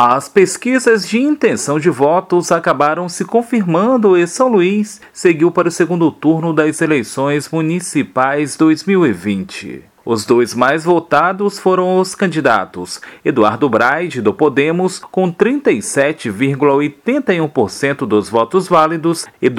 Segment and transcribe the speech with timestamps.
[0.00, 5.72] As pesquisas de intenção de votos acabaram se confirmando e São Luís seguiu para o
[5.72, 9.87] segundo turno das eleições municipais 2020.
[10.10, 18.68] Os dois mais votados foram os candidatos Eduardo Braide, do Podemos, com 37,81% dos votos
[18.68, 19.50] válidos, e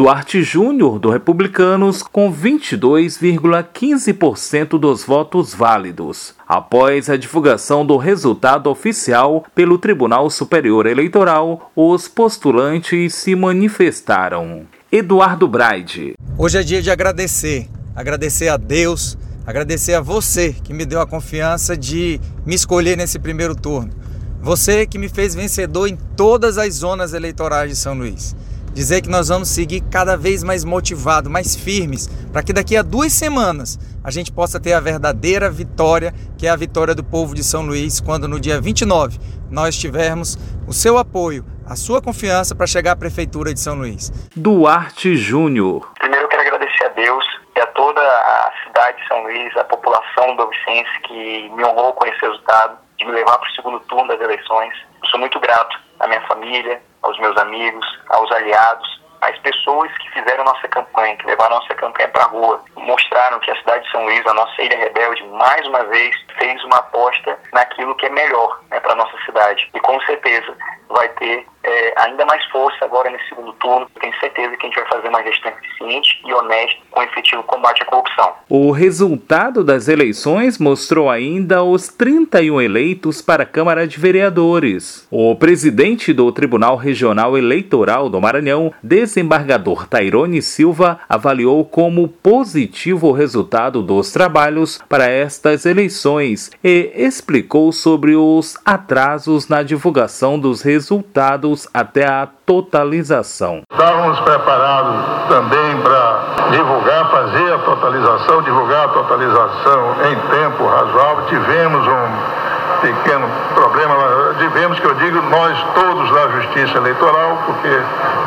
[0.41, 6.33] Júnior, do Republicanos, com 22,15% dos votos válidos.
[6.47, 14.63] Após a divulgação do resultado oficial pelo Tribunal Superior Eleitoral, os postulantes se manifestaram.
[14.91, 16.15] Eduardo Braide.
[16.35, 19.15] Hoje é dia de agradecer, agradecer a Deus
[19.49, 23.91] Agradecer a você que me deu a confiança de me escolher nesse primeiro turno.
[24.39, 28.35] Você que me fez vencedor em todas as zonas eleitorais de São Luís.
[28.75, 32.83] Dizer que nós vamos seguir cada vez mais motivados, mais firmes, para que daqui a
[32.83, 37.33] duas semanas a gente possa ter a verdadeira vitória, que é a vitória do povo
[37.33, 39.17] de São Luís, quando no dia 29
[39.49, 44.11] nós tivermos o seu apoio, a sua confiança para chegar à Prefeitura de São Luís.
[44.35, 45.89] Duarte Júnior.
[45.97, 47.25] Primeiro eu quero agradecer a Deus
[47.57, 52.07] e a toda a de São Luís, a população do Vicense que me honrou com
[52.07, 54.73] esse resultado, de me levar para o segundo turno das eleições.
[55.01, 60.09] Eu sou muito grato à minha família, aos meus amigos, aos aliados, às pessoas que
[60.11, 63.91] fizeram nossa campanha, que levaram nossa campanha para a rua, mostraram que a cidade de
[63.91, 68.09] São Luís, a nossa ilha rebelde, mais uma vez fez uma aposta naquilo que é
[68.09, 69.69] melhor né, para a nossa cidade.
[69.73, 70.55] E com certeza
[70.89, 73.87] vai ter é, ainda mais força agora nesse segundo turno.
[73.99, 77.83] Tenho certeza que a gente vai fazer uma gestão eficiente e honesta com efetivo combate
[77.83, 78.33] à corrupção.
[78.49, 85.07] O resultado das eleições mostrou ainda os 31 eleitos para a Câmara de Vereadores.
[85.11, 93.11] O presidente do Tribunal Regional Eleitoral do Maranhão, desembargador Tairone Silva, avaliou como positivo o
[93.11, 101.58] resultado dos trabalhos para estas eleições e explicou sobre os atrasos na divulgação dos resultados
[101.73, 103.61] até a totalização.
[103.71, 111.25] Estávamos preparados também para divulgar, fazer a totalização, divulgar a totalização em tempo razoável.
[111.25, 112.39] Tivemos um
[112.81, 113.95] pequeno problema,
[114.37, 117.81] tivemos que eu digo nós todos da Justiça Eleitoral, porque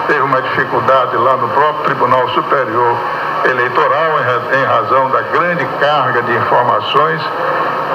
[0.06, 2.96] teve uma dificuldade lá no próprio Tribunal Superior
[3.44, 4.20] Eleitoral
[4.52, 7.22] em razão da grande carga de informações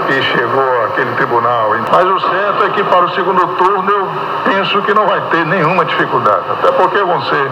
[0.07, 1.71] que chegou àquele tribunal.
[1.91, 4.07] Mas o certo é que para o segundo turno eu
[4.45, 7.51] penso que não vai ter nenhuma dificuldade, até porque vão ser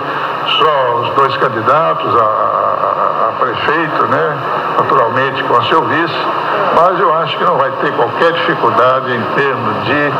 [0.57, 4.37] só os dois candidatos a, a, a prefeito, né?
[4.77, 6.27] naturalmente com seu vice,
[6.75, 10.13] mas eu acho que não vai ter qualquer dificuldade em termos de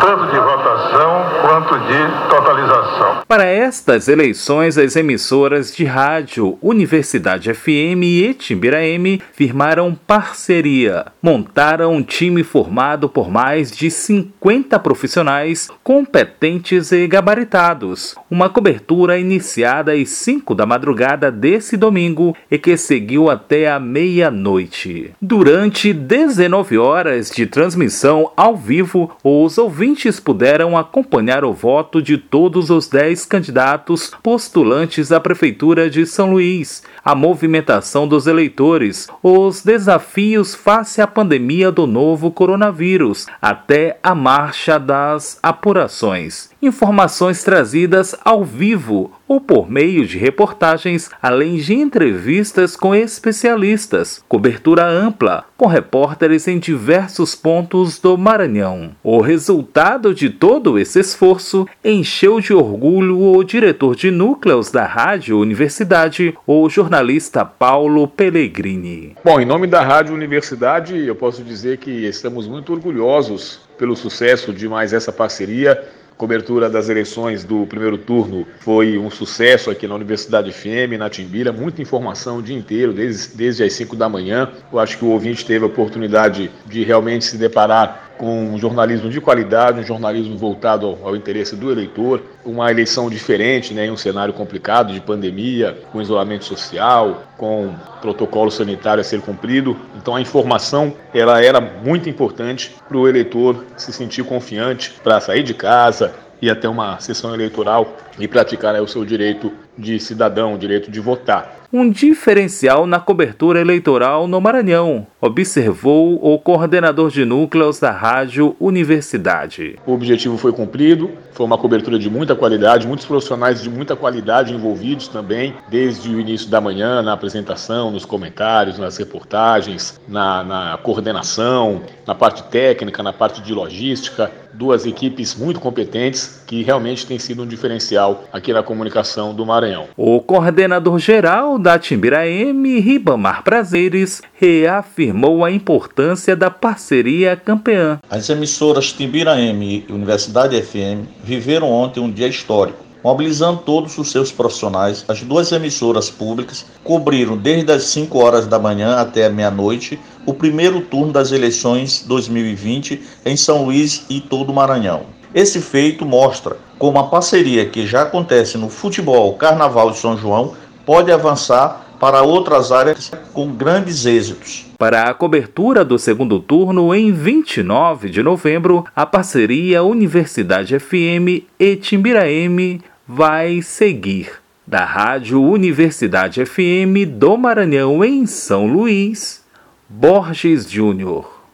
[0.00, 3.01] tanto de votação quanto de totalização.
[3.32, 11.94] Para estas eleições, as emissoras de rádio Universidade FM e Timbira M firmaram parceria, montaram
[11.94, 18.14] um time formado por mais de 50 profissionais competentes e gabaritados.
[18.30, 25.12] Uma cobertura iniciada às 5 da madrugada desse domingo e que seguiu até a meia-noite.
[25.22, 32.68] Durante 19 horas de transmissão ao vivo, os ouvintes puderam acompanhar o voto de todos
[32.68, 40.54] os 10 candidatos postulantes à Prefeitura de São Luís, a movimentação dos eleitores, os desafios
[40.54, 46.50] face à pandemia do novo coronavírus, até a marcha das apurações.
[46.60, 54.86] Informações trazidas ao vivo ou por meio de reportagens, além de entrevistas com especialistas, cobertura
[54.86, 58.90] ampla, com repórteres em diversos pontos do Maranhão.
[59.02, 65.38] O resultado de todo esse esforço encheu de orgulho o diretor de núcleos da Rádio
[65.38, 69.16] Universidade, o jornalista Paulo Pellegrini.
[69.24, 74.52] Bom, em nome da Rádio Universidade, eu posso dizer que estamos muito orgulhosos pelo sucesso
[74.52, 75.82] de mais essa parceria
[76.22, 81.50] cobertura das eleições do primeiro turno foi um sucesso aqui na Universidade FM, na Timbira,
[81.52, 84.48] muita informação o dia inteiro, desde, desde as 5 da manhã.
[84.72, 89.10] Eu acho que o ouvinte teve a oportunidade de realmente se deparar com um jornalismo
[89.10, 93.96] de qualidade, um jornalismo voltado ao, interesse do eleitor, uma eleição diferente, né, em um
[93.96, 99.76] cenário complicado de pandemia, com isolamento social, com protocolo sanitário a ser cumprido.
[99.96, 105.42] Então a informação ela era muito importante para o eleitor se sentir confiante para sair
[105.42, 110.54] de casa, ir até uma sessão eleitoral e praticar né, o seu direito de cidadão,
[110.54, 111.61] o direito de votar.
[111.72, 119.76] Um diferencial na cobertura eleitoral no Maranhão, observou o coordenador de núcleos da Rádio Universidade.
[119.86, 124.52] O objetivo foi cumprido, foi uma cobertura de muita qualidade, muitos profissionais de muita qualidade
[124.52, 130.78] envolvidos também, desde o início da manhã, na apresentação, nos comentários, nas reportagens, na, na
[130.82, 134.30] coordenação, na parte técnica, na parte de logística.
[134.52, 139.86] Duas equipes muito competentes que realmente têm sido um diferencial aqui na comunicação do Maranhão.
[139.96, 148.00] O coordenador geral da Timbira M, Ribamar Prazeres, reafirmou a importância da parceria campeã.
[148.10, 152.82] As emissoras Timbira M e Universidade FM viveram ontem um dia histórico.
[153.04, 158.58] Mobilizando todos os seus profissionais, as duas emissoras públicas cobriram desde as 5 horas da
[158.58, 164.50] manhã até a meia-noite o primeiro turno das eleições 2020 em São Luís e todo
[164.50, 165.02] o Maranhão.
[165.34, 170.54] Esse feito mostra como a parceria que já acontece no futebol Carnaval de São João
[170.84, 174.66] pode avançar para outras áreas com grandes êxitos.
[174.76, 181.76] Para a cobertura do segundo turno em 29 de novembro, a parceria Universidade FM e
[181.76, 184.32] Timbira M vai seguir.
[184.66, 189.44] Da Rádio Universidade FM do Maranhão em São Luís,
[189.88, 191.41] Borges Júnior.